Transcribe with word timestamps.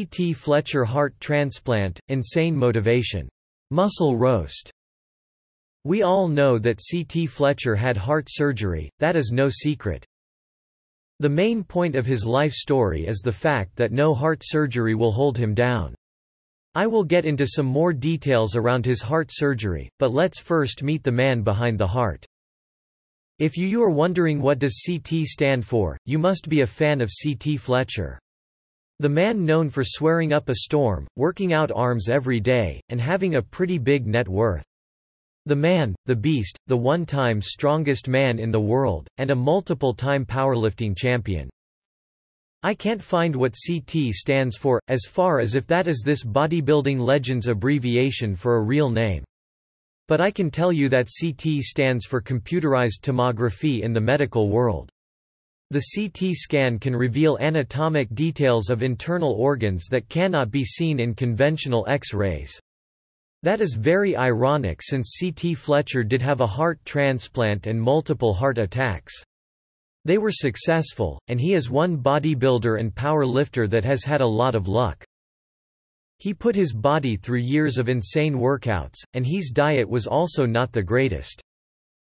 C.T. 0.00 0.32
Fletcher 0.32 0.82
heart 0.82 1.14
transplant, 1.20 2.00
insane 2.08 2.56
motivation. 2.56 3.28
Muscle 3.70 4.16
roast. 4.16 4.70
We 5.84 6.00
all 6.00 6.26
know 6.26 6.58
that 6.58 6.80
C.T. 6.80 7.26
Fletcher 7.26 7.76
had 7.76 7.98
heart 7.98 8.28
surgery, 8.30 8.88
that 8.98 9.14
is 9.14 9.30
no 9.30 9.50
secret. 9.50 10.06
The 11.18 11.28
main 11.28 11.62
point 11.62 11.96
of 11.96 12.06
his 12.06 12.24
life 12.24 12.54
story 12.54 13.06
is 13.06 13.18
the 13.18 13.30
fact 13.30 13.76
that 13.76 13.92
no 13.92 14.14
heart 14.14 14.40
surgery 14.42 14.94
will 14.94 15.12
hold 15.12 15.36
him 15.36 15.52
down. 15.52 15.94
I 16.74 16.86
will 16.86 17.04
get 17.04 17.26
into 17.26 17.46
some 17.46 17.66
more 17.66 17.92
details 17.92 18.56
around 18.56 18.86
his 18.86 19.02
heart 19.02 19.28
surgery, 19.30 19.90
but 19.98 20.12
let's 20.12 20.40
first 20.40 20.82
meet 20.82 21.04
the 21.04 21.12
man 21.12 21.42
behind 21.42 21.78
the 21.78 21.88
heart. 21.88 22.24
If 23.38 23.58
you, 23.58 23.66
you 23.66 23.82
are 23.82 23.90
wondering 23.90 24.40
what 24.40 24.60
does 24.60 24.82
CT 24.82 25.26
stand 25.26 25.66
for, 25.66 25.98
you 26.06 26.18
must 26.18 26.48
be 26.48 26.62
a 26.62 26.66
fan 26.66 27.02
of 27.02 27.10
CT 27.22 27.60
Fletcher. 27.60 28.18
The 29.00 29.08
man 29.08 29.46
known 29.46 29.70
for 29.70 29.82
swearing 29.82 30.30
up 30.34 30.50
a 30.50 30.56
storm, 30.56 31.06
working 31.16 31.54
out 31.54 31.72
arms 31.74 32.10
every 32.10 32.38
day, 32.38 32.82
and 32.90 33.00
having 33.00 33.36
a 33.36 33.42
pretty 33.42 33.78
big 33.78 34.06
net 34.06 34.28
worth. 34.28 34.62
The 35.46 35.56
man, 35.56 35.94
the 36.04 36.14
beast, 36.14 36.58
the 36.66 36.76
one-time 36.76 37.40
strongest 37.40 38.08
man 38.08 38.38
in 38.38 38.50
the 38.50 38.60
world, 38.60 39.08
and 39.16 39.30
a 39.30 39.34
multiple-time 39.34 40.26
powerlifting 40.26 40.94
champion. 40.94 41.48
I 42.62 42.74
can't 42.74 43.02
find 43.02 43.34
what 43.34 43.56
CT 43.66 44.12
stands 44.12 44.58
for, 44.58 44.78
as 44.88 45.06
far 45.08 45.40
as 45.40 45.54
if 45.54 45.66
that 45.68 45.88
is 45.88 46.02
this 46.04 46.22
bodybuilding 46.22 47.00
legend's 47.00 47.48
abbreviation 47.48 48.36
for 48.36 48.56
a 48.56 48.62
real 48.62 48.90
name. 48.90 49.24
But 50.08 50.20
I 50.20 50.30
can 50.30 50.50
tell 50.50 50.74
you 50.74 50.90
that 50.90 51.08
CT 51.18 51.62
stands 51.62 52.04
for 52.04 52.20
computerized 52.20 53.00
tomography 53.00 53.80
in 53.80 53.94
the 53.94 54.00
medical 54.02 54.50
world. 54.50 54.90
The 55.72 55.84
CT 55.94 56.34
scan 56.34 56.80
can 56.80 56.96
reveal 56.96 57.38
anatomic 57.40 58.12
details 58.12 58.70
of 58.70 58.82
internal 58.82 59.32
organs 59.34 59.86
that 59.90 60.08
cannot 60.08 60.50
be 60.50 60.64
seen 60.64 60.98
in 60.98 61.14
conventional 61.14 61.84
X-rays. 61.86 62.60
That 63.44 63.60
is 63.60 63.74
very 63.74 64.16
ironic 64.16 64.82
since 64.82 65.16
CT 65.20 65.56
Fletcher 65.56 66.02
did 66.02 66.22
have 66.22 66.40
a 66.40 66.46
heart 66.46 66.80
transplant 66.84 67.68
and 67.68 67.80
multiple 67.80 68.34
heart 68.34 68.58
attacks. 68.58 69.14
They 70.04 70.18
were 70.18 70.32
successful, 70.32 71.20
and 71.28 71.40
he 71.40 71.54
is 71.54 71.70
one 71.70 71.98
bodybuilder 71.98 72.80
and 72.80 72.92
power 72.92 73.24
lifter 73.24 73.68
that 73.68 73.84
has 73.84 74.02
had 74.02 74.22
a 74.22 74.26
lot 74.26 74.56
of 74.56 74.66
luck. 74.66 75.04
He 76.18 76.34
put 76.34 76.56
his 76.56 76.74
body 76.74 77.16
through 77.16 77.38
years 77.38 77.78
of 77.78 77.88
insane 77.88 78.34
workouts, 78.34 78.98
and 79.14 79.24
his 79.24 79.50
diet 79.50 79.88
was 79.88 80.08
also 80.08 80.46
not 80.46 80.72
the 80.72 80.82
greatest. 80.82 81.40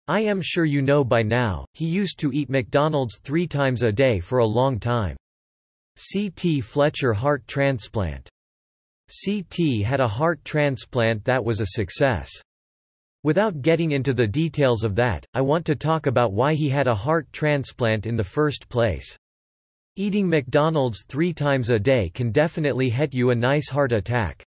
I 0.09 0.21
am 0.21 0.41
sure 0.41 0.63
you 0.63 0.81
know 0.81 1.03
by 1.03 1.21
now, 1.21 1.65
he 1.73 1.85
used 1.85 2.17
to 2.19 2.31
eat 2.31 2.49
McDonald's 2.49 3.19
three 3.23 3.45
times 3.45 3.83
a 3.83 3.91
day 3.91 4.21
for 4.21 4.39
a 4.39 4.45
long 4.45 4.79
time. 4.79 5.17
C.T. 5.97 6.61
Fletcher 6.61 7.13
heart 7.13 7.45
transplant. 7.45 8.29
C.T. 9.09 9.81
had 9.81 9.99
a 9.99 10.07
heart 10.07 10.43
transplant 10.45 11.25
that 11.25 11.43
was 11.43 11.59
a 11.59 11.67
success. 11.71 12.29
Without 13.23 13.61
getting 13.61 13.91
into 13.91 14.13
the 14.13 14.27
details 14.27 14.85
of 14.85 14.95
that, 14.95 15.25
I 15.33 15.41
want 15.41 15.65
to 15.65 15.75
talk 15.75 16.07
about 16.07 16.31
why 16.31 16.53
he 16.53 16.69
had 16.69 16.87
a 16.87 16.95
heart 16.95 17.27
transplant 17.33 18.05
in 18.05 18.15
the 18.15 18.23
first 18.23 18.69
place. 18.69 19.17
Eating 19.97 20.29
McDonald's 20.29 21.03
three 21.09 21.33
times 21.33 21.69
a 21.69 21.79
day 21.79 22.11
can 22.13 22.31
definitely 22.31 22.89
hit 22.89 23.13
you 23.13 23.31
a 23.31 23.35
nice 23.35 23.67
heart 23.67 23.91
attack. 23.91 24.45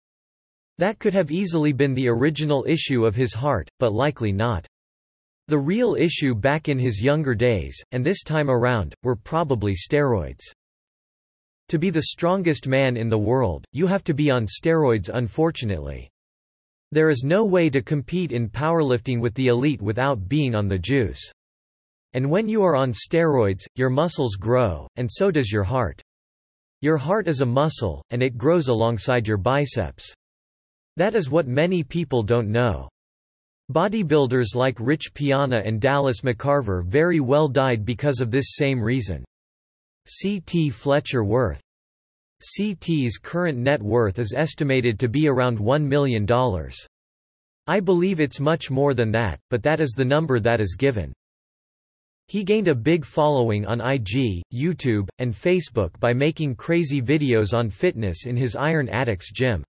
That 0.78 1.00
could 1.00 1.14
have 1.14 1.32
easily 1.32 1.74
been 1.74 1.96
the 1.96 2.08
original 2.08 2.64
issue 2.66 3.06
of 3.06 3.16
his 3.16 3.34
heart, 3.34 3.68
but 3.80 3.92
likely 3.92 4.32
not. 4.32 4.66
The 5.50 5.58
real 5.58 5.96
issue 5.96 6.36
back 6.36 6.70
in 6.70 6.78
his 6.78 7.02
younger 7.02 7.34
days, 7.34 7.76
and 7.92 8.06
this 8.06 8.22
time 8.22 8.52
around, 8.52 8.94
were 9.02 9.16
probably 9.16 9.74
steroids. 9.74 10.44
To 11.70 11.80
be 11.80 11.90
the 11.90 12.04
strongest 12.04 12.68
man 12.68 12.96
in 12.96 13.10
the 13.10 13.18
world, 13.18 13.66
you 13.72 13.88
have 13.88 14.04
to 14.04 14.14
be 14.14 14.30
on 14.30 14.46
steroids 14.46 15.10
unfortunately. 15.12 16.08
There 16.92 17.10
is 17.10 17.24
no 17.24 17.46
way 17.46 17.68
to 17.72 17.82
compete 17.82 18.32
in 18.32 18.48
powerlifting 18.48 19.20
with 19.20 19.34
the 19.34 19.48
elite 19.48 19.82
without 19.82 20.30
being 20.30 20.54
on 20.54 20.68
the 20.68 20.78
juice. 20.78 21.32
And 22.14 22.30
when 22.30 22.48
you 22.48 22.62
are 22.62 22.76
on 22.76 22.92
steroids, 22.92 23.66
your 23.74 23.90
muscles 23.90 24.36
grow, 24.36 24.88
and 24.98 25.10
so 25.12 25.32
does 25.32 25.52
your 25.52 25.64
heart. 25.64 26.00
Your 26.82 26.98
heart 26.98 27.28
is 27.28 27.42
a 27.42 27.48
muscle, 27.48 28.04
and 28.12 28.22
it 28.22 28.38
grows 28.38 28.68
alongside 28.68 29.28
your 29.28 29.38
biceps. 29.38 30.14
That 30.96 31.16
is 31.16 31.32
what 31.32 31.48
many 31.48 31.84
people 31.84 32.22
don't 32.22 32.52
know. 32.52 32.88
Bodybuilders 33.72 34.56
like 34.56 34.80
Rich 34.80 35.14
Piana 35.14 35.62
and 35.64 35.80
Dallas 35.80 36.22
McCarver 36.22 36.84
very 36.84 37.20
well 37.20 37.48
died 37.48 37.86
because 37.86 38.20
of 38.20 38.32
this 38.32 38.56
same 38.56 38.82
reason. 38.82 39.24
C.T. 40.08 40.72
Fletcher 40.72 41.24
worth 41.24 41.62
CT's 42.42 43.18
current 43.18 43.58
net 43.58 43.84
worth 43.84 44.18
is 44.18 44.34
estimated 44.36 44.98
to 44.98 45.10
be 45.10 45.28
around 45.28 45.60
$1 45.60 45.84
million. 45.84 46.26
I 47.68 47.80
believe 47.82 48.20
it's 48.20 48.40
much 48.40 48.72
more 48.72 48.94
than 48.94 49.12
that, 49.12 49.40
but 49.50 49.62
that 49.64 49.82
is 49.82 49.92
the 49.92 50.06
number 50.06 50.40
that 50.40 50.62
is 50.62 50.76
given. 50.76 51.14
He 52.28 52.44
gained 52.44 52.70
a 52.70 52.76
big 52.76 53.04
following 53.04 53.66
on 53.66 53.82
IG, 53.82 54.42
YouTube, 54.54 55.10
and 55.18 55.34
Facebook 55.34 56.00
by 56.00 56.14
making 56.14 56.56
crazy 56.56 57.02
videos 57.02 57.54
on 57.54 57.70
fitness 57.70 58.26
in 58.26 58.38
his 58.38 58.56
Iron 58.56 58.88
Addicts 58.88 59.32
gym. 59.32 59.64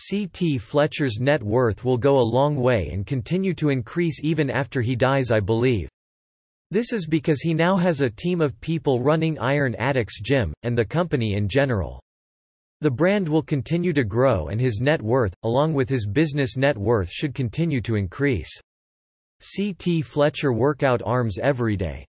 C.T. 0.00 0.58
Fletcher's 0.58 1.18
net 1.18 1.42
worth 1.42 1.84
will 1.84 1.98
go 1.98 2.20
a 2.20 2.30
long 2.36 2.54
way 2.54 2.88
and 2.92 3.04
continue 3.04 3.52
to 3.54 3.70
increase 3.70 4.20
even 4.22 4.48
after 4.48 4.80
he 4.80 4.94
dies 4.94 5.32
I 5.32 5.40
believe. 5.40 5.88
This 6.70 6.92
is 6.92 7.04
because 7.04 7.40
he 7.40 7.52
now 7.52 7.74
has 7.76 8.00
a 8.00 8.08
team 8.08 8.40
of 8.40 8.60
people 8.60 9.02
running 9.02 9.40
Iron 9.40 9.74
Addicts 9.74 10.20
Gym, 10.20 10.54
and 10.62 10.78
the 10.78 10.84
company 10.84 11.34
in 11.34 11.48
general. 11.48 12.00
The 12.80 12.92
brand 12.92 13.28
will 13.28 13.42
continue 13.42 13.92
to 13.94 14.04
grow 14.04 14.48
and 14.48 14.60
his 14.60 14.78
net 14.80 15.02
worth, 15.02 15.34
along 15.42 15.74
with 15.74 15.88
his 15.88 16.06
business 16.06 16.56
net 16.56 16.78
worth 16.78 17.10
should 17.10 17.34
continue 17.34 17.80
to 17.80 17.96
increase. 17.96 18.50
C.T. 19.40 20.02
Fletcher 20.02 20.52
workout 20.52 21.02
arms 21.04 21.40
every 21.40 21.76
day. 21.76 22.06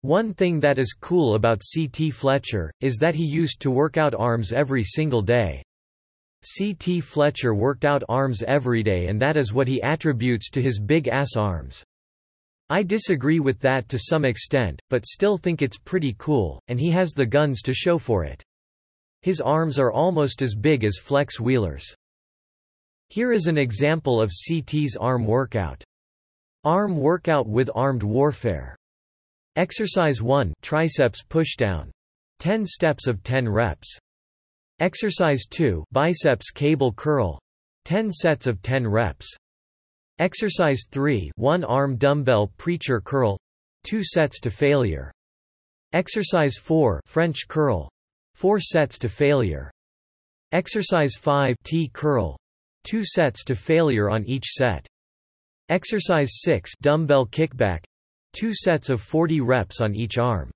One 0.00 0.34
thing 0.34 0.58
that 0.60 0.80
is 0.80 0.96
cool 1.00 1.36
about 1.36 1.62
C.T. 1.62 2.10
Fletcher, 2.10 2.72
is 2.80 2.96
that 2.96 3.14
he 3.14 3.24
used 3.24 3.60
to 3.60 3.70
work 3.70 3.96
out 3.98 4.16
arms 4.16 4.52
every 4.52 4.82
single 4.82 5.22
day. 5.22 5.62
C.T. 6.44 7.00
Fletcher 7.00 7.54
worked 7.54 7.84
out 7.84 8.02
arms 8.08 8.42
every 8.42 8.82
day 8.82 9.06
and 9.06 9.20
that 9.20 9.36
is 9.36 9.52
what 9.52 9.68
he 9.68 9.82
attributes 9.82 10.50
to 10.50 10.62
his 10.62 10.78
big 10.78 11.08
ass 11.08 11.36
arms. 11.36 11.84
I 12.70 12.82
disagree 12.82 13.40
with 13.40 13.58
that 13.60 13.88
to 13.90 13.98
some 13.98 14.24
extent, 14.24 14.80
but 14.90 15.06
still 15.06 15.36
think 15.36 15.60
it's 15.60 15.78
pretty 15.78 16.14
cool, 16.18 16.62
and 16.68 16.80
he 16.80 16.90
has 16.90 17.12
the 17.12 17.26
guns 17.26 17.60
to 17.62 17.74
show 17.74 17.98
for 17.98 18.24
it. 18.24 18.42
His 19.22 19.40
arms 19.40 19.78
are 19.78 19.92
almost 19.92 20.42
as 20.42 20.54
big 20.54 20.84
as 20.84 20.98
Flex 20.98 21.38
Wheeler's. 21.38 21.94
Here 23.08 23.32
is 23.32 23.46
an 23.46 23.58
example 23.58 24.20
of 24.20 24.32
CT's 24.32 24.96
arm 24.96 25.26
workout. 25.26 25.84
Arm 26.64 26.96
workout 26.96 27.46
with 27.46 27.70
armed 27.74 28.02
warfare. 28.02 28.76
Exercise 29.56 30.22
1 30.22 30.54
triceps 30.62 31.22
pushdown. 31.22 31.90
10 32.40 32.66
steps 32.66 33.06
of 33.06 33.22
10 33.22 33.48
reps. 33.48 33.98
Exercise 34.80 35.46
2 35.48 35.84
biceps 35.92 36.50
cable 36.50 36.92
curl. 36.92 37.38
10 37.84 38.10
sets 38.10 38.48
of 38.48 38.60
10 38.60 38.88
reps. 38.88 39.26
Exercise 40.18 40.86
3 40.90 41.30
one 41.36 41.62
arm 41.62 41.96
dumbbell 41.96 42.48
preacher 42.56 43.00
curl. 43.00 43.38
2 43.84 44.02
sets 44.02 44.40
to 44.40 44.50
failure. 44.50 45.12
Exercise 45.92 46.56
4 46.56 47.00
French 47.06 47.46
curl. 47.46 47.88
4 48.34 48.58
sets 48.58 48.98
to 48.98 49.08
failure. 49.08 49.70
Exercise 50.50 51.14
5 51.14 51.56
T 51.62 51.88
curl. 51.92 52.36
2 52.82 53.04
sets 53.04 53.44
to 53.44 53.54
failure 53.54 54.10
on 54.10 54.24
each 54.24 54.46
set. 54.46 54.84
Exercise 55.68 56.40
6 56.42 56.72
dumbbell 56.82 57.26
kickback. 57.26 57.84
2 58.32 58.52
sets 58.52 58.90
of 58.90 59.00
40 59.00 59.40
reps 59.40 59.80
on 59.80 59.94
each 59.94 60.18
arm. 60.18 60.50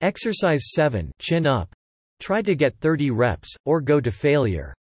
Exercise 0.00 0.70
7 0.72 1.12
chin 1.20 1.46
up 1.46 1.74
Try 2.20 2.42
to 2.42 2.54
get 2.54 2.78
30 2.80 3.10
reps, 3.10 3.54
or 3.64 3.80
go 3.80 4.00
to 4.00 4.10
failure. 4.10 4.74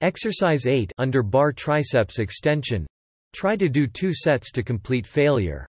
Exercise 0.00 0.66
8 0.66 0.92
under 0.98 1.22
bar 1.22 1.52
triceps 1.52 2.18
extension. 2.18 2.86
Try 3.32 3.56
to 3.56 3.68
do 3.68 3.86
two 3.86 4.12
sets 4.12 4.50
to 4.52 4.62
complete 4.62 5.06
failure. 5.06 5.66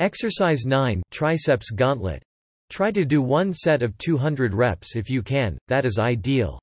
Exercise 0.00 0.66
9 0.66 1.02
triceps 1.10 1.70
gauntlet. 1.70 2.22
Try 2.70 2.90
to 2.90 3.04
do 3.04 3.22
one 3.22 3.54
set 3.54 3.82
of 3.82 3.96
200 3.98 4.54
reps 4.54 4.96
if 4.96 5.08
you 5.08 5.22
can, 5.22 5.56
that 5.68 5.84
is 5.84 5.98
ideal. 5.98 6.58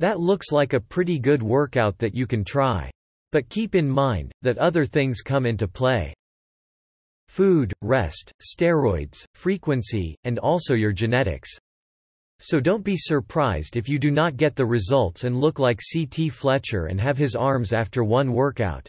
That 0.00 0.20
looks 0.20 0.52
like 0.52 0.72
a 0.72 0.80
pretty 0.80 1.18
good 1.18 1.42
workout 1.42 1.96
that 1.98 2.14
you 2.14 2.26
can 2.26 2.44
try. 2.44 2.90
But 3.30 3.48
keep 3.48 3.74
in 3.74 3.88
mind, 3.88 4.32
that 4.42 4.58
other 4.58 4.84
things 4.84 5.22
come 5.22 5.46
into 5.46 5.66
play. 5.66 6.12
Food, 7.28 7.72
rest, 7.80 8.30
steroids, 8.42 9.24
frequency, 9.34 10.14
and 10.24 10.38
also 10.38 10.74
your 10.74 10.92
genetics. 10.92 11.48
So 12.44 12.58
don't 12.58 12.82
be 12.82 12.96
surprised 12.96 13.76
if 13.76 13.88
you 13.88 14.00
do 14.00 14.10
not 14.10 14.36
get 14.36 14.56
the 14.56 14.66
results 14.66 15.22
and 15.22 15.38
look 15.38 15.60
like 15.60 15.80
C.T. 15.80 16.28
Fletcher 16.30 16.86
and 16.86 17.00
have 17.00 17.16
his 17.16 17.36
arms 17.36 17.72
after 17.72 18.02
one 18.02 18.32
workout. 18.32 18.88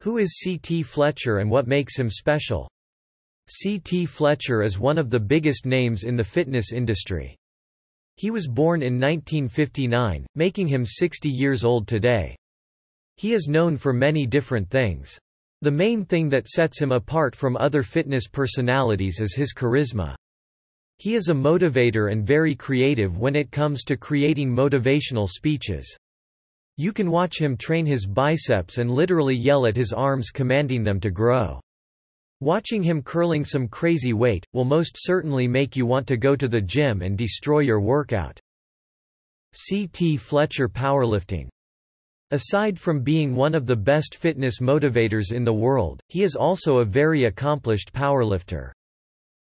Who 0.00 0.16
is 0.16 0.38
C.T. 0.38 0.82
Fletcher 0.84 1.40
and 1.40 1.50
what 1.50 1.66
makes 1.66 1.98
him 1.98 2.08
special? 2.08 2.70
C.T. 3.46 4.06
Fletcher 4.06 4.62
is 4.62 4.78
one 4.78 4.96
of 4.96 5.10
the 5.10 5.20
biggest 5.20 5.66
names 5.66 6.04
in 6.04 6.16
the 6.16 6.24
fitness 6.24 6.72
industry. 6.72 7.36
He 8.16 8.30
was 8.30 8.48
born 8.48 8.80
in 8.80 8.94
1959, 8.94 10.26
making 10.34 10.66
him 10.66 10.86
60 10.86 11.28
years 11.28 11.66
old 11.66 11.86
today. 11.86 12.34
He 13.18 13.34
is 13.34 13.48
known 13.48 13.76
for 13.76 13.92
many 13.92 14.26
different 14.26 14.70
things. 14.70 15.18
The 15.60 15.70
main 15.70 16.06
thing 16.06 16.30
that 16.30 16.48
sets 16.48 16.80
him 16.80 16.90
apart 16.90 17.36
from 17.36 17.58
other 17.58 17.82
fitness 17.82 18.28
personalities 18.28 19.20
is 19.20 19.34
his 19.34 19.52
charisma. 19.52 20.14
He 21.02 21.16
is 21.16 21.30
a 21.30 21.34
motivator 21.34 22.12
and 22.12 22.24
very 22.24 22.54
creative 22.54 23.18
when 23.18 23.34
it 23.34 23.50
comes 23.50 23.82
to 23.86 23.96
creating 23.96 24.54
motivational 24.54 25.28
speeches. 25.28 25.96
You 26.76 26.92
can 26.92 27.10
watch 27.10 27.40
him 27.40 27.56
train 27.56 27.86
his 27.86 28.06
biceps 28.06 28.78
and 28.78 28.88
literally 28.88 29.34
yell 29.34 29.66
at 29.66 29.74
his 29.74 29.92
arms 29.92 30.30
commanding 30.30 30.84
them 30.84 31.00
to 31.00 31.10
grow. 31.10 31.60
Watching 32.38 32.84
him 32.84 33.02
curling 33.02 33.44
some 33.44 33.66
crazy 33.66 34.12
weight, 34.12 34.46
will 34.52 34.64
most 34.64 34.94
certainly 34.96 35.48
make 35.48 35.74
you 35.74 35.86
want 35.86 36.06
to 36.06 36.16
go 36.16 36.36
to 36.36 36.46
the 36.46 36.60
gym 36.60 37.02
and 37.02 37.18
destroy 37.18 37.58
your 37.58 37.80
workout. 37.80 38.38
C.T. 39.54 40.18
Fletcher 40.18 40.68
Powerlifting 40.68 41.48
Aside 42.30 42.78
from 42.78 43.02
being 43.02 43.34
one 43.34 43.56
of 43.56 43.66
the 43.66 43.74
best 43.74 44.14
fitness 44.14 44.60
motivators 44.60 45.32
in 45.32 45.42
the 45.42 45.52
world, 45.52 46.00
he 46.06 46.22
is 46.22 46.36
also 46.36 46.78
a 46.78 46.84
very 46.84 47.24
accomplished 47.24 47.92
powerlifter. 47.92 48.70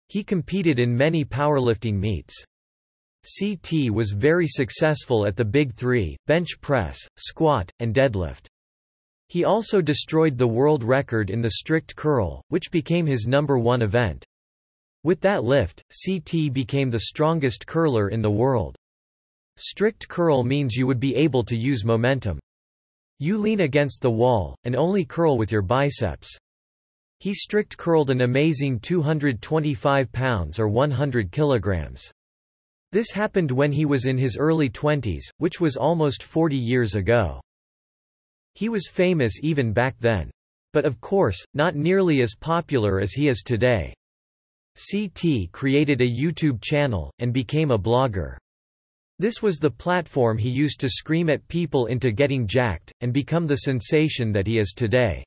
He 0.08 0.22
competed 0.22 0.78
in 0.78 0.96
many 0.96 1.24
powerlifting 1.24 1.94
meets. 1.94 2.34
CT 3.38 3.90
was 3.90 4.12
very 4.12 4.46
successful 4.46 5.26
at 5.26 5.36
the 5.36 5.44
Big 5.44 5.74
Three, 5.74 6.16
bench 6.26 6.60
press, 6.60 6.98
squat, 7.16 7.70
and 7.80 7.94
deadlift. 7.94 8.46
He 9.28 9.44
also 9.44 9.82
destroyed 9.82 10.38
the 10.38 10.46
world 10.46 10.84
record 10.84 11.30
in 11.30 11.42
the 11.42 11.50
strict 11.50 11.96
curl, 11.96 12.42
which 12.48 12.70
became 12.70 13.06
his 13.06 13.26
number 13.26 13.58
one 13.58 13.82
event. 13.82 14.24
With 15.02 15.20
that 15.22 15.42
lift, 15.42 15.82
CT 16.04 16.52
became 16.52 16.90
the 16.90 17.00
strongest 17.00 17.66
curler 17.66 18.08
in 18.08 18.22
the 18.22 18.30
world. 18.30 18.76
Strict 19.56 20.06
curl 20.06 20.44
means 20.44 20.76
you 20.76 20.86
would 20.86 21.00
be 21.00 21.16
able 21.16 21.42
to 21.44 21.56
use 21.56 21.84
momentum. 21.84 22.38
You 23.18 23.38
lean 23.38 23.60
against 23.60 24.02
the 24.02 24.10
wall, 24.10 24.56
and 24.64 24.76
only 24.76 25.04
curl 25.04 25.38
with 25.38 25.50
your 25.50 25.62
biceps. 25.62 26.36
He 27.20 27.32
strict 27.34 27.76
curled 27.76 28.10
an 28.10 28.20
amazing 28.20 28.80
225 28.80 30.12
pounds 30.12 30.58
or 30.58 30.68
100 30.68 31.32
kilograms. 31.32 32.10
This 32.92 33.10
happened 33.10 33.50
when 33.50 33.72
he 33.72 33.84
was 33.84 34.06
in 34.06 34.16
his 34.16 34.36
early 34.38 34.68
twenties, 34.68 35.28
which 35.38 35.60
was 35.60 35.76
almost 35.76 36.22
40 36.22 36.56
years 36.56 36.94
ago. 36.94 37.40
He 38.54 38.68
was 38.68 38.88
famous 38.88 39.34
even 39.42 39.72
back 39.72 39.96
then. 39.98 40.30
But 40.72 40.84
of 40.84 41.00
course, 41.00 41.42
not 41.54 41.74
nearly 41.74 42.20
as 42.20 42.34
popular 42.34 43.00
as 43.00 43.12
he 43.12 43.28
is 43.28 43.42
today. 43.42 43.94
CT 44.90 45.52
created 45.52 46.02
a 46.02 46.04
YouTube 46.04 46.62
channel, 46.62 47.10
and 47.18 47.32
became 47.32 47.70
a 47.70 47.78
blogger. 47.78 48.36
This 49.18 49.42
was 49.42 49.56
the 49.56 49.70
platform 49.70 50.36
he 50.36 50.50
used 50.50 50.80
to 50.80 50.90
scream 50.90 51.30
at 51.30 51.48
people 51.48 51.86
into 51.86 52.12
getting 52.12 52.46
jacked, 52.46 52.92
and 53.00 53.12
become 53.12 53.46
the 53.46 53.56
sensation 53.56 54.32
that 54.32 54.46
he 54.46 54.58
is 54.58 54.74
today. 54.76 55.24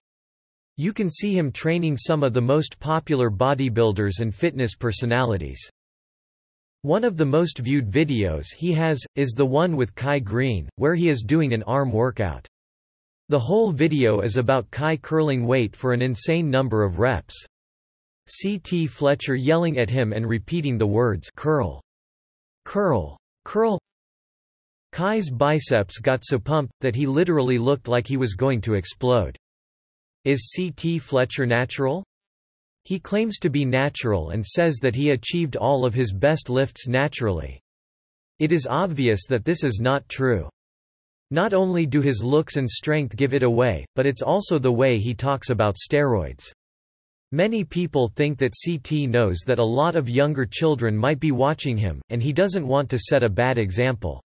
You 0.79 0.93
can 0.93 1.09
see 1.09 1.37
him 1.37 1.51
training 1.51 1.97
some 1.97 2.23
of 2.23 2.31
the 2.31 2.39
most 2.39 2.79
popular 2.79 3.29
bodybuilders 3.29 4.21
and 4.21 4.33
fitness 4.33 4.75
personalities. 4.75 5.59
One 6.83 7.03
of 7.03 7.17
the 7.17 7.25
most 7.25 7.57
viewed 7.57 7.91
videos 7.91 8.45
he 8.55 8.71
has, 8.71 8.97
is 9.17 9.31
the 9.31 9.45
one 9.45 9.75
with 9.75 9.93
Kai 9.93 10.19
Greene, 10.19 10.69
where 10.77 10.95
he 10.95 11.09
is 11.09 11.21
doing 11.21 11.51
an 11.51 11.63
arm 11.63 11.91
workout. 11.91 12.47
The 13.27 13.39
whole 13.41 13.73
video 13.73 14.21
is 14.21 14.37
about 14.37 14.71
Kai 14.71 14.95
curling 14.95 15.45
weight 15.45 15.75
for 15.75 15.91
an 15.91 16.01
insane 16.01 16.49
number 16.49 16.81
of 16.85 16.97
reps. 16.97 17.35
C.T. 18.29 18.87
Fletcher 18.87 19.35
yelling 19.35 19.79
at 19.79 19.89
him 19.89 20.13
and 20.13 20.25
repeating 20.25 20.77
the 20.77 20.87
words 20.87 21.29
curl, 21.35 21.81
curl, 22.63 23.17
curl. 23.43 23.81
Kai's 24.93 25.29
biceps 25.29 25.99
got 25.99 26.23
so 26.23 26.39
pumped, 26.39 26.71
that 26.79 26.95
he 26.95 27.05
literally 27.05 27.57
looked 27.57 27.89
like 27.89 28.07
he 28.07 28.15
was 28.15 28.33
going 28.33 28.61
to 28.61 28.75
explode. 28.75 29.37
Is 30.25 30.49
C.T. 30.49 30.99
Fletcher 30.99 31.45
natural? 31.45 32.03
He 32.83 32.99
claims 32.99 33.39
to 33.39 33.49
be 33.49 33.63
natural 33.63 34.31
and 34.31 34.45
says 34.45 34.79
that 34.81 34.95
he 34.95 35.11
achieved 35.11 35.55
all 35.55 35.85
of 35.85 35.93
his 35.93 36.11
best 36.11 36.49
lifts 36.49 36.87
naturally. 36.87 37.61
It 38.39 38.51
is 38.51 38.67
obvious 38.69 39.25
that 39.27 39.45
this 39.45 39.63
is 39.63 39.79
not 39.79 40.07
true. 40.09 40.49
Not 41.31 41.53
only 41.53 41.85
do 41.85 42.01
his 42.01 42.23
looks 42.23 42.57
and 42.57 42.69
strength 42.69 43.15
give 43.15 43.33
it 43.33 43.43
away, 43.43 43.85
but 43.95 44.05
it's 44.05 44.21
also 44.21 44.59
the 44.59 44.71
way 44.71 44.97
he 44.97 45.13
talks 45.13 45.51
about 45.51 45.77
steroids. 45.77 46.51
Many 47.31 47.63
people 47.63 48.07
think 48.07 48.39
that 48.39 48.55
CT 48.65 49.09
knows 49.09 49.39
that 49.45 49.59
a 49.59 49.63
lot 49.63 49.95
of 49.95 50.09
younger 50.09 50.45
children 50.45 50.97
might 50.97 51.19
be 51.19 51.31
watching 51.31 51.77
him, 51.77 52.01
and 52.09 52.23
he 52.23 52.33
doesn't 52.33 52.67
want 52.67 52.89
to 52.89 52.97
set 52.97 53.23
a 53.23 53.29
bad 53.29 53.57
example. 53.57 54.21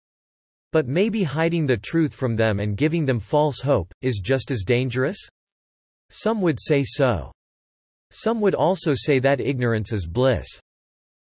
But 0.73 0.89
maybe 0.89 1.23
hiding 1.23 1.65
the 1.65 1.77
truth 1.77 2.13
from 2.13 2.35
them 2.35 2.59
and 2.59 2.77
giving 2.77 3.07
them 3.07 3.21
false 3.21 3.61
hope, 3.61 3.91
is 4.03 4.21
just 4.23 4.51
as 4.51 4.65
dangerous? 4.67 5.19
Some 6.11 6.41
would 6.41 6.59
say 6.61 6.83
so. 6.85 7.33
Some 8.11 8.41
would 8.41 8.55
also 8.55 8.95
say 8.95 9.19
that 9.19 9.41
ignorance 9.41 9.93
is 9.93 10.07
bliss. 10.07 10.49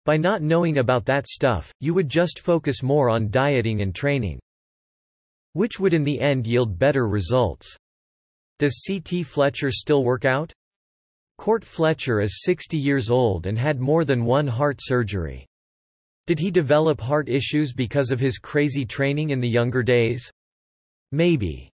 By 0.04 0.16
not 0.16 0.42
knowing 0.42 0.78
about 0.78 1.04
that 1.06 1.26
stuff, 1.26 1.72
you 1.80 1.94
would 1.94 2.08
just 2.08 2.40
focus 2.40 2.82
more 2.82 3.10
on 3.10 3.30
dieting 3.30 3.82
and 3.82 3.94
training. 3.94 4.40
Which 5.52 5.78
would 5.78 5.92
in 5.92 6.04
the 6.04 6.20
end 6.20 6.46
yield 6.46 6.78
better 6.78 7.06
results. 7.06 7.76
Does 8.58 8.82
C.T. 8.82 9.22
Fletcher 9.24 9.70
still 9.70 10.04
work 10.04 10.24
out? 10.24 10.52
Court 11.38 11.64
Fletcher 11.64 12.20
is 12.20 12.42
60 12.42 12.78
years 12.78 13.10
old 13.10 13.46
and 13.46 13.58
had 13.58 13.80
more 13.80 14.04
than 14.04 14.24
one 14.24 14.46
heart 14.46 14.78
surgery. 14.80 15.46
Did 16.26 16.38
he 16.38 16.52
develop 16.52 17.00
heart 17.00 17.28
issues 17.28 17.72
because 17.72 18.12
of 18.12 18.20
his 18.20 18.38
crazy 18.38 18.86
training 18.86 19.30
in 19.30 19.40
the 19.40 19.48
younger 19.48 19.82
days? 19.82 20.30
Maybe. 21.10 21.71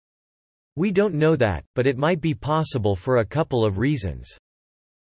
We 0.77 0.91
don't 0.91 1.15
know 1.15 1.35
that, 1.35 1.65
but 1.73 1.87
it 1.87 1.97
might 1.97 2.21
be 2.21 2.35
possible 2.35 2.95
for 2.95 3.17
a 3.17 3.25
couple 3.25 3.65
of 3.65 3.79
reasons. 3.79 4.29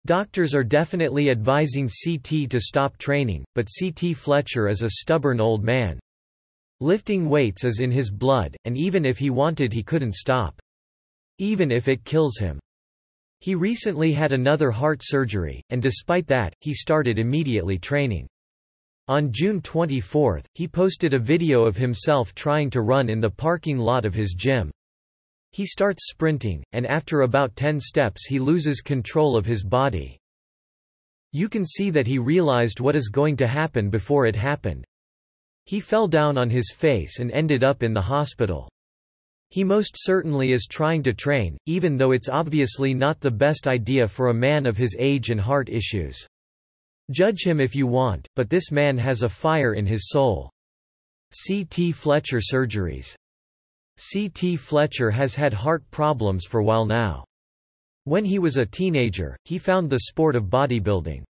Doctors 0.06 0.54
are 0.54 0.62
definitely 0.62 1.30
advising 1.30 1.88
CT 1.88 2.50
to 2.50 2.60
stop 2.60 2.98
training, 2.98 3.46
but 3.56 3.70
CT 3.80 4.18
Fletcher 4.18 4.68
is 4.68 4.82
a 4.82 4.90
stubborn 4.90 5.40
old 5.40 5.64
man. 5.64 6.02
Lifting 6.82 7.30
weights 7.30 7.64
is 7.64 7.80
in 7.80 7.92
his 7.92 8.12
blood, 8.12 8.58
and 8.66 8.78
even 8.78 9.06
if 9.06 9.18
he 9.18 9.30
wanted 9.30 9.72
he 9.72 9.84
couldn't 9.84 10.16
stop. 10.16 10.60
Even 11.38 11.72
if 11.72 11.88
it 11.88 12.04
kills 12.04 12.38
him. 12.38 12.60
He 13.40 13.56
recently 13.56 14.12
had 14.12 14.34
another 14.34 14.70
heart 14.70 15.00
surgery, 15.02 15.62
and 15.70 15.82
despite 15.82 16.28
that, 16.28 16.54
he 16.60 16.74
started 16.74 17.20
immediately 17.20 17.78
training. 17.78 18.28
On 19.08 19.32
June 19.32 19.62
24, 19.62 20.42
he 20.56 20.68
posted 20.68 21.14
a 21.14 21.20
video 21.20 21.64
of 21.64 21.78
himself 21.78 22.36
trying 22.36 22.70
to 22.72 22.82
run 22.82 23.08
in 23.08 23.22
the 23.22 23.32
parking 23.32 23.78
lot 23.78 24.04
of 24.04 24.14
his 24.14 24.34
gym. 24.34 24.70
He 25.54 25.68
starts 25.68 26.10
sprinting, 26.10 26.64
and 26.74 26.88
after 26.88 27.22
about 27.22 27.56
10 27.56 27.80
steps 27.80 28.26
he 28.26 28.40
loses 28.40 28.82
control 28.82 29.38
of 29.38 29.46
his 29.46 29.64
body. 29.64 30.18
You 31.32 31.48
can 31.48 31.64
see 31.64 31.92
that 31.92 32.08
he 32.08 32.18
realized 32.18 32.80
what 32.80 32.96
is 32.96 33.08
going 33.08 33.38
to 33.38 33.48
happen 33.48 33.92
before 33.92 34.26
it 34.26 34.36
happened. 34.36 34.84
He 35.66 35.80
fell 35.80 36.08
down 36.08 36.40
on 36.40 36.50
his 36.50 36.74
face 36.76 37.20
and 37.20 37.32
ended 37.32 37.64
up 37.64 37.84
in 37.84 37.94
the 37.94 38.02
hospital. 38.02 38.68
He 39.52 39.64
most 39.64 39.96
certainly 39.96 40.54
is 40.54 40.66
trying 40.68 41.04
to 41.04 41.14
train, 41.14 41.56
even 41.68 41.98
though 41.98 42.14
it's 42.14 42.30
obviously 42.30 42.96
not 42.96 43.20
the 43.20 43.30
best 43.30 43.68
idea 43.68 44.08
for 44.08 44.30
a 44.30 44.34
man 44.34 44.66
of 44.66 44.76
his 44.76 44.96
age 44.98 45.30
and 45.30 45.40
heart 45.40 45.70
issues. 45.70 46.28
Judge 47.12 47.46
him 47.46 47.60
if 47.60 47.76
you 47.76 47.86
want, 47.86 48.28
but 48.36 48.50
this 48.50 48.72
man 48.72 48.98
has 48.98 49.22
a 49.22 49.30
fire 49.30 49.76
in 49.76 49.86
his 49.86 50.10
soul. 50.10 50.50
C.T. 51.32 51.92
Fletcher 51.92 52.40
Surgeries 52.40 53.16
C.T. 53.98 54.56
Fletcher 54.58 55.12
has 55.12 55.36
had 55.36 55.54
heart 55.54 55.84
problems 55.92 56.46
for 56.46 56.62
while 56.62 56.86
now. 56.86 57.24
When 58.06 58.26
he 58.26 58.40
was 58.40 58.58
a 58.58 58.66
teenager, 58.66 59.38
he 59.46 59.58
found 59.58 59.90
the 59.90 60.02
sport 60.02 60.36
of 60.36 60.46
bodybuilding. 60.46 61.24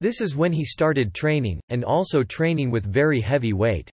This 0.00 0.20
is 0.20 0.36
when 0.36 0.52
he 0.52 0.64
started 0.64 1.14
training, 1.14 1.60
and 1.70 1.84
also 1.84 2.22
training 2.22 2.70
with 2.70 2.84
very 2.84 3.20
heavy 3.20 3.52
weight. 3.52 3.90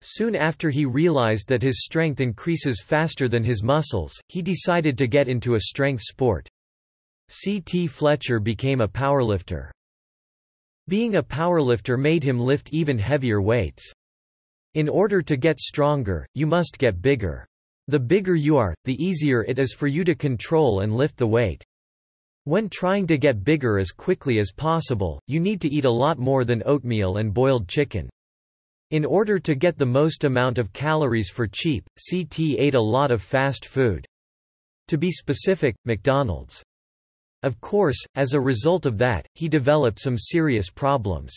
Soon 0.00 0.36
after 0.36 0.70
he 0.70 0.86
realized 0.86 1.48
that 1.48 1.62
his 1.62 1.84
strength 1.84 2.20
increases 2.20 2.82
faster 2.82 3.28
than 3.28 3.42
his 3.42 3.62
muscles, 3.62 4.14
he 4.28 4.40
decided 4.40 4.96
to 4.96 5.08
get 5.08 5.28
into 5.28 5.54
a 5.54 5.60
strength 5.60 6.02
sport. 6.02 6.48
C.T. 7.28 7.88
Fletcher 7.88 8.40
became 8.40 8.80
a 8.80 8.88
powerlifter. 8.88 9.70
Being 10.86 11.16
a 11.16 11.22
powerlifter 11.22 11.98
made 11.98 12.22
him 12.22 12.38
lift 12.38 12.72
even 12.72 12.96
heavier 12.96 13.42
weights. 13.42 13.92
In 14.74 14.88
order 14.88 15.22
to 15.22 15.36
get 15.36 15.58
stronger, 15.58 16.26
you 16.34 16.46
must 16.46 16.78
get 16.78 17.00
bigger. 17.00 17.46
The 17.86 17.98
bigger 17.98 18.34
you 18.34 18.58
are, 18.58 18.74
the 18.84 19.02
easier 19.02 19.44
it 19.44 19.58
is 19.58 19.72
for 19.72 19.86
you 19.86 20.04
to 20.04 20.14
control 20.14 20.80
and 20.80 20.94
lift 20.94 21.16
the 21.16 21.26
weight. 21.26 21.64
When 22.44 22.68
trying 22.68 23.06
to 23.06 23.18
get 23.18 23.44
bigger 23.44 23.78
as 23.78 23.90
quickly 23.90 24.38
as 24.38 24.52
possible, 24.56 25.20
you 25.26 25.40
need 25.40 25.60
to 25.62 25.68
eat 25.68 25.84
a 25.84 25.90
lot 25.90 26.18
more 26.18 26.44
than 26.44 26.62
oatmeal 26.66 27.16
and 27.16 27.32
boiled 27.32 27.66
chicken. 27.66 28.10
In 28.90 29.04
order 29.04 29.38
to 29.38 29.54
get 29.54 29.76
the 29.76 29.86
most 29.86 30.24
amount 30.24 30.58
of 30.58 30.72
calories 30.72 31.30
for 31.30 31.46
cheap, 31.46 31.88
CT 32.10 32.40
ate 32.58 32.74
a 32.74 32.80
lot 32.80 33.10
of 33.10 33.22
fast 33.22 33.66
food. 33.66 34.06
To 34.88 34.96
be 34.96 35.10
specific, 35.10 35.76
McDonald's. 35.84 36.62
Of 37.42 37.60
course, 37.60 38.02
as 38.14 38.32
a 38.32 38.40
result 38.40 38.86
of 38.86 38.98
that, 38.98 39.26
he 39.34 39.48
developed 39.48 40.00
some 40.00 40.18
serious 40.18 40.70
problems. 40.70 41.34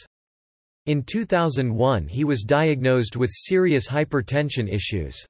In 0.87 1.03
2001 1.03 2.07
he 2.07 2.23
was 2.23 2.41
diagnosed 2.41 3.15
with 3.15 3.29
serious 3.31 3.87
hypertension 3.87 4.67
issues. 4.67 5.23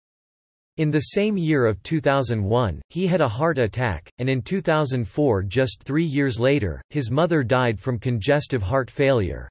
In 0.77 0.89
the 0.89 0.99
same 0.99 1.37
year 1.37 1.65
of 1.65 1.83
2001, 1.83 2.81
he 2.89 3.05
had 3.05 3.19
a 3.19 3.27
heart 3.27 3.57
attack, 3.57 4.09
and 4.19 4.29
in 4.29 4.41
2004 4.41 5.43
just 5.43 5.83
three 5.83 6.05
years 6.05 6.39
later, 6.39 6.81
his 6.89 7.11
mother 7.11 7.43
died 7.43 7.77
from 7.77 7.99
congestive 7.99 8.63
heart 8.63 8.89
failure. 8.89 9.49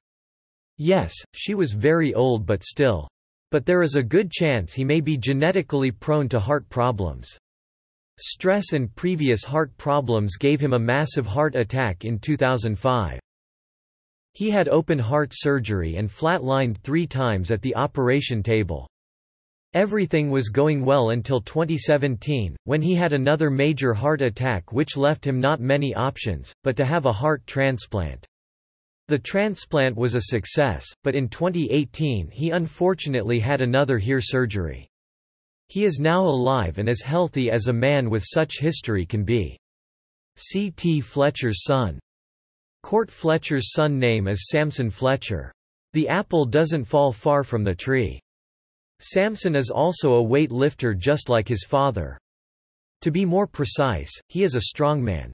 Yes, 0.78 1.14
she 1.35 1.54
was 1.54 1.75
very 1.75 2.14
old 2.14 2.47
but 2.47 2.64
still. 2.64 3.07
But 3.50 3.66
there 3.66 3.83
is 3.83 3.97
a 3.97 4.02
good 4.02 4.30
chance 4.30 4.73
he 4.73 4.85
may 4.85 5.02
be 5.02 5.19
genetically 5.19 5.90
prone 5.90 6.30
to 6.30 6.40
heart 6.40 6.66
problems. 6.71 7.37
Stress 8.19 8.73
and 8.73 8.95
previous 8.95 9.45
heart 9.45 9.76
problems 9.76 10.38
gave 10.38 10.61
him 10.61 10.73
a 10.73 10.78
massive 10.78 11.26
heart 11.26 11.54
attack 11.54 12.07
in 12.07 12.19
2005. 12.19 13.20
He 14.40 14.49
had 14.49 14.68
open 14.68 14.99
heart 14.99 15.32
surgery 15.35 15.97
and 15.97 16.09
flatlined 16.09 16.78
three 16.78 17.06
times 17.06 17.50
at 17.50 17.61
the 17.61 17.76
operation 17.76 18.42
table. 18.42 18.88
Everything 19.75 20.30
was 20.30 20.49
going 20.49 20.82
well 20.82 21.11
until 21.11 21.42
2017, 21.42 22.56
when 22.64 22.80
he 22.80 22.94
had 22.94 23.12
another 23.12 23.50
major 23.50 23.92
heart 23.92 24.23
attack 24.23 24.73
which 24.73 24.97
left 24.97 25.26
him 25.26 25.40
not 25.40 25.61
many 25.61 25.94
options, 25.94 26.54
but 26.64 26.75
to 26.78 26.87
have 26.87 27.04
a 27.04 27.12
heart 27.12 27.47
transplant. 27.47 28.26
The 29.09 29.18
transplant 29.18 29.94
was 29.99 30.14
a 30.14 30.23
success, 30.23 30.87
but 31.04 31.14
in 31.14 31.28
2018 31.28 32.30
he 32.30 32.49
unfortunately 32.49 33.40
had 33.40 33.61
another 33.61 33.99
HEAR 33.99 34.23
surgery. 34.23 34.88
He 35.68 35.85
is 35.85 36.00
now 36.00 36.25
alive 36.25 36.78
and 36.78 36.88
as 36.88 37.02
healthy 37.02 37.50
as 37.50 37.66
a 37.66 37.75
man 37.75 38.09
with 38.09 38.25
such 38.26 38.59
history 38.59 39.04
can 39.04 39.23
be. 39.23 39.59
C. 40.37 40.70
T. 40.70 41.02
Fletcher's 41.02 41.62
son. 41.62 42.00
Court 42.82 43.10
Fletcher's 43.10 43.72
son 43.72 43.99
name 43.99 44.26
is 44.26 44.49
Samson 44.49 44.90
Fletcher. 44.90 45.52
The 45.92 46.08
apple 46.08 46.46
doesn't 46.46 46.87
fall 46.87 47.12
far 47.12 47.44
from 47.44 47.62
the 47.62 47.75
tree. 47.75 48.20
Samson 49.00 49.54
is 49.54 49.70
also 49.70 50.14
a 50.14 50.22
weight 50.22 50.50
lifter 50.50 50.94
just 50.94 51.28
like 51.28 51.46
his 51.46 51.64
father. 51.64 52.18
To 53.02 53.10
be 53.10 53.25
more 53.25 53.46
precise, 53.46 54.10
he 54.28 54.44
is 54.44 54.54
a 54.54 54.60
strongman. 54.60 55.30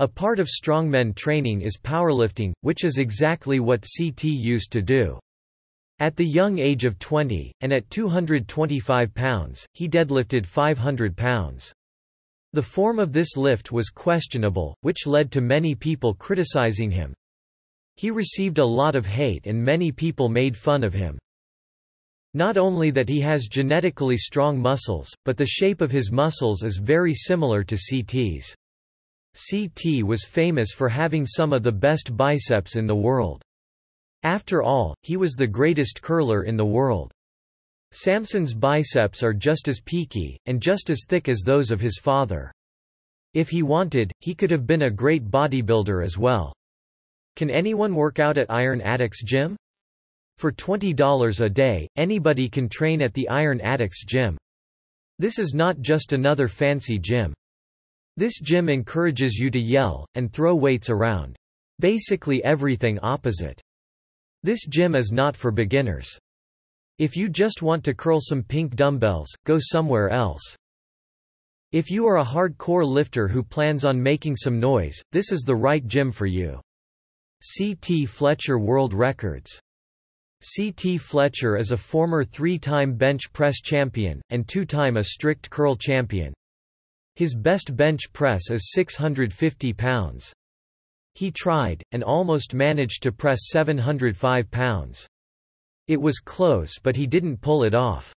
A 0.00 0.08
part 0.08 0.38
of 0.38 0.48
strongman 0.48 1.14
training 1.14 1.62
is 1.62 1.78
powerlifting, 1.78 2.52
which 2.60 2.84
is 2.84 2.98
exactly 2.98 3.60
what 3.60 3.86
CT 3.96 4.24
used 4.24 4.70
to 4.72 4.82
do. 4.82 5.18
At 6.00 6.16
the 6.16 6.26
young 6.26 6.58
age 6.58 6.84
of 6.84 6.98
20, 6.98 7.52
and 7.60 7.72
at 7.72 7.88
225 7.90 9.14
pounds, 9.14 9.66
he 9.72 9.88
deadlifted 9.88 10.44
500 10.44 11.16
pounds. 11.16 11.72
The 12.56 12.62
form 12.62 12.98
of 12.98 13.12
this 13.12 13.36
lift 13.36 13.70
was 13.70 13.90
questionable, 13.90 14.74
which 14.80 15.06
led 15.06 15.30
to 15.32 15.42
many 15.42 15.74
people 15.74 16.14
criticizing 16.14 16.90
him. 16.90 17.12
He 17.96 18.10
received 18.10 18.56
a 18.56 18.64
lot 18.64 18.94
of 18.94 19.04
hate 19.04 19.44
and 19.44 19.62
many 19.62 19.92
people 19.92 20.30
made 20.30 20.56
fun 20.56 20.82
of 20.82 20.94
him. 20.94 21.18
Not 22.32 22.56
only 22.56 22.90
that 22.92 23.10
he 23.10 23.20
has 23.20 23.46
genetically 23.46 24.16
strong 24.16 24.58
muscles, 24.58 25.14
but 25.26 25.36
the 25.36 25.44
shape 25.44 25.82
of 25.82 25.90
his 25.90 26.10
muscles 26.10 26.62
is 26.62 26.78
very 26.78 27.12
similar 27.12 27.62
to 27.62 27.76
CT's. 27.76 28.54
CT 29.50 30.02
was 30.02 30.24
famous 30.24 30.72
for 30.72 30.88
having 30.88 31.26
some 31.26 31.52
of 31.52 31.62
the 31.62 31.70
best 31.70 32.16
biceps 32.16 32.74
in 32.74 32.86
the 32.86 32.96
world. 32.96 33.42
After 34.22 34.62
all, 34.62 34.94
he 35.02 35.18
was 35.18 35.34
the 35.34 35.46
greatest 35.46 36.00
curler 36.00 36.44
in 36.44 36.56
the 36.56 36.64
world. 36.64 37.12
Samson's 37.92 38.54
biceps 38.54 39.22
are 39.22 39.32
just 39.32 39.68
as 39.68 39.80
peaky, 39.80 40.38
and 40.46 40.60
just 40.60 40.90
as 40.90 41.04
thick 41.08 41.28
as 41.28 41.40
those 41.40 41.70
of 41.70 41.80
his 41.80 41.98
father. 41.98 42.52
If 43.34 43.48
he 43.48 43.62
wanted, 43.62 44.12
he 44.20 44.34
could 44.34 44.50
have 44.50 44.66
been 44.66 44.82
a 44.82 44.90
great 44.90 45.30
bodybuilder 45.30 46.04
as 46.04 46.18
well. 46.18 46.52
Can 47.36 47.50
anyone 47.50 47.94
work 47.94 48.18
out 48.18 48.38
at 48.38 48.50
Iron 48.50 48.80
Addicts 48.80 49.22
Gym? 49.22 49.56
For 50.38 50.52
$20 50.52 51.40
a 51.40 51.48
day, 51.48 51.88
anybody 51.96 52.48
can 52.48 52.68
train 52.68 53.00
at 53.00 53.14
the 53.14 53.28
Iron 53.28 53.60
Addicts 53.60 54.04
gym. 54.04 54.36
This 55.18 55.38
is 55.38 55.54
not 55.54 55.80
just 55.80 56.12
another 56.12 56.48
fancy 56.48 56.98
gym. 56.98 57.32
This 58.18 58.40
gym 58.40 58.68
encourages 58.68 59.34
you 59.34 59.50
to 59.50 59.60
yell, 59.60 60.06
and 60.14 60.32
throw 60.32 60.54
weights 60.54 60.90
around. 60.90 61.36
Basically 61.78 62.42
everything 62.44 62.98
opposite. 63.00 63.60
This 64.42 64.66
gym 64.66 64.94
is 64.94 65.12
not 65.12 65.36
for 65.36 65.50
beginners. 65.50 66.18
If 66.98 67.16
you 67.16 67.28
just 67.28 67.62
want 67.62 67.84
to 67.84 67.94
curl 67.94 68.20
some 68.20 68.42
pink 68.42 68.74
dumbbells, 68.74 69.28
go 69.44 69.58
somewhere 69.60 70.08
else. 70.08 70.56
If 71.72 71.90
you 71.90 72.06
are 72.06 72.18
a 72.18 72.24
hardcore 72.24 72.86
lifter 72.86 73.28
who 73.28 73.42
plans 73.42 73.84
on 73.84 74.02
making 74.02 74.36
some 74.36 74.58
noise, 74.58 74.98
this 75.12 75.30
is 75.30 75.42
the 75.42 75.56
right 75.56 75.86
gym 75.86 76.10
for 76.10 76.26
you. 76.26 76.60
CT 77.58 78.08
Fletcher 78.08 78.58
World 78.58 78.94
Records 78.94 79.60
C.T. 80.42 80.98
Fletcher 80.98 81.56
is 81.56 81.72
a 81.72 81.76
former 81.76 82.22
three-time 82.22 82.94
bench 82.94 83.32
press 83.32 83.60
champion, 83.60 84.20
and 84.30 84.46
two-time 84.46 84.96
a 84.96 85.04
strict 85.04 85.48
curl 85.50 85.76
champion. 85.76 86.34
His 87.14 87.34
best 87.34 87.74
bench 87.74 88.12
press 88.12 88.50
is 88.50 88.70
650 88.72 89.72
pounds. 89.72 90.32
He 91.14 91.30
tried, 91.30 91.82
and 91.92 92.04
almost 92.04 92.54
managed 92.54 93.02
to 93.04 93.12
press 93.12 93.48
705 93.48 94.50
pounds. 94.50 95.06
It 95.88 96.00
was 96.00 96.18
close 96.18 96.78
but 96.82 96.96
he 96.96 97.06
didn't 97.06 97.40
pull 97.40 97.64
it 97.64 97.74
off. 97.74 98.12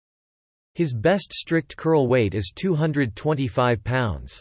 His 0.75 0.95
best 0.95 1.33
strict 1.33 1.77
curl 1.77 2.07
weight 2.07 2.35
is 2.35 2.53
225 2.55 3.83
pounds. 3.83 4.41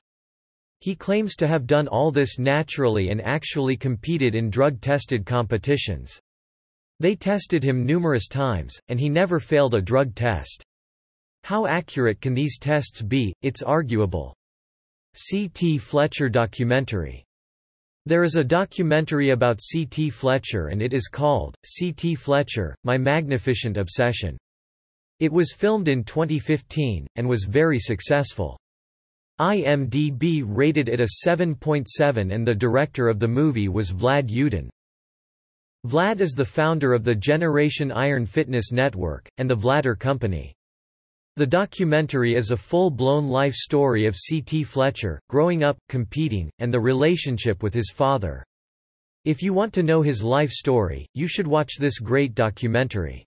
He 0.79 0.95
claims 0.95 1.35
to 1.37 1.47
have 1.47 1.65
done 1.65 1.87
all 1.87 2.11
this 2.11 2.37
naturally 2.37 3.09
and 3.09 3.21
actually 3.21 3.75
competed 3.75 4.35
in 4.35 4.49
drug-tested 4.49 5.25
competitions. 5.25 6.19
They 6.99 7.15
tested 7.15 7.63
him 7.63 7.85
numerous 7.85 8.27
times, 8.27 8.77
and 8.87 8.99
he 8.99 9.09
never 9.09 9.39
failed 9.39 9.73
a 9.73 9.81
drug 9.81 10.15
test. 10.15 10.63
How 11.43 11.65
accurate 11.65 12.21
can 12.21 12.33
these 12.33 12.57
tests 12.57 13.01
be, 13.01 13.33
it's 13.41 13.61
arguable. 13.61 14.35
C. 15.13 15.47
T. 15.49 15.77
Fletcher 15.77 16.29
documentary. 16.29 17.24
There 18.07 18.23
is 18.23 18.35
a 18.35 18.43
documentary 18.43 19.31
about 19.31 19.61
C. 19.61 19.85
T. 19.85 20.11
Fletcher 20.11 20.67
and 20.67 20.81
it 20.81 20.93
is 20.93 21.07
called, 21.07 21.55
C. 21.65 21.91
T. 21.91 22.13
Fletcher, 22.13 22.75
My 22.83 22.97
Magnificent 22.97 23.77
Obsession. 23.77 24.37
It 25.19 25.31
was 25.31 25.53
filmed 25.53 25.87
in 25.87 26.03
2015, 26.03 27.07
and 27.15 27.27
was 27.27 27.45
very 27.49 27.79
successful. 27.79 28.59
IMDb 29.39 30.43
rated 30.45 30.87
it 30.87 31.01
a 31.01 31.07
7.7 31.27 32.33
and 32.33 32.47
the 32.47 32.55
director 32.55 33.09
of 33.09 33.19
the 33.19 33.27
movie 33.27 33.69
was 33.69 33.91
Vlad 33.91 34.29
Yudin. 34.29 34.69
Vlad 35.85 36.19
is 36.19 36.31
the 36.31 36.45
founder 36.45 36.93
of 36.93 37.03
the 37.03 37.13
Generation 37.13 37.91
Iron 37.91 38.25
Fitness 38.25 38.71
Network, 38.71 39.27
and 39.37 39.49
the 39.49 39.57
Vladar 39.57 39.97
Company. 39.99 40.54
The 41.37 41.45
documentary 41.45 42.35
is 42.35 42.51
a 42.51 42.57
full-blown 42.57 43.27
life 43.27 43.55
story 43.55 44.05
of 44.05 44.15
C.T. 44.15 44.63
Fletcher, 44.63 45.19
growing 45.27 45.65
up, 45.65 45.77
competing, 45.89 46.49
and 46.59 46.73
the 46.73 46.79
relationship 46.79 47.61
with 47.61 47.73
his 47.73 47.91
father. 47.93 48.41
If 49.25 49.43
you 49.43 49.51
want 49.53 49.73
to 49.73 49.83
know 49.83 50.01
his 50.01 50.23
life 50.23 50.51
story, 50.51 51.05
you 51.13 51.27
should 51.27 51.45
watch 51.45 51.73
this 51.77 51.99
great 51.99 52.35
documentary. 52.35 53.25